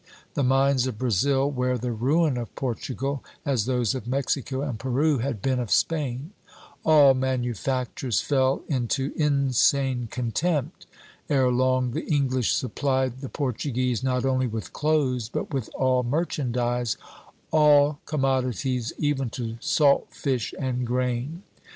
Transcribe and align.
"The 0.33 0.41
mines 0.43 0.87
of 0.87 0.97
Brazil 0.97 1.51
were 1.51 1.77
the 1.77 1.91
ruin 1.91 2.35
of 2.35 2.55
Portugal, 2.55 3.23
as 3.45 3.65
those 3.67 3.93
of 3.93 4.07
Mexico 4.07 4.63
and 4.63 4.79
Peru 4.79 5.19
had 5.19 5.43
been 5.43 5.59
of 5.59 5.69
Spain; 5.69 6.31
all 6.83 7.13
manufactures 7.13 8.19
fell 8.19 8.63
into 8.67 9.13
insane 9.15 10.07
contempt; 10.09 10.87
ere 11.29 11.51
long 11.51 11.91
the 11.91 12.03
English 12.11 12.51
supplied 12.55 13.21
the 13.21 13.29
Portuguese 13.29 14.01
not 14.03 14.25
only 14.25 14.47
with 14.47 14.73
clothes, 14.73 15.29
but 15.29 15.53
with 15.53 15.69
all 15.75 16.01
merchandise, 16.01 16.97
all 17.51 17.99
commodities, 18.07 18.93
even 18.97 19.29
to 19.29 19.57
salt 19.61 20.07
fish 20.09 20.51
and 20.57 20.87
grain. 20.87 21.43